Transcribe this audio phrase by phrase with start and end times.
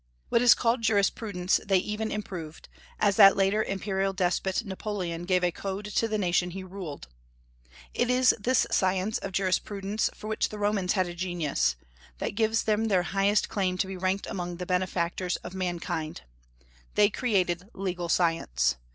[0.29, 2.69] What is called jurisprudence they even improved,
[2.99, 7.07] as that later imperial despot Napoleon gave a code to the nation he ruled.
[7.93, 11.75] It is this science of jurisprudence, for which the Romans had a genius,
[12.17, 16.21] that gives them their highest claim to be ranked among the benefactors of mankind.
[16.95, 18.77] They created legal science.